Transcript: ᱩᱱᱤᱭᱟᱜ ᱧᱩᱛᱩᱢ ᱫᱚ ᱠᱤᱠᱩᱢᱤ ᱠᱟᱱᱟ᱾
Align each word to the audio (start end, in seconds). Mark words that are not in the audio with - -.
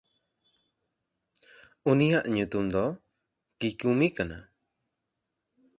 ᱩᱱᱤᱭᱟᱜ 1.89 2.25
ᱧᱩᱛᱩᱢ 2.33 2.65
ᱫᱚ 2.73 2.85
ᱠᱤᱠᱩᱢᱤ 3.59 4.07
ᱠᱟᱱᱟ᱾ 4.15 4.37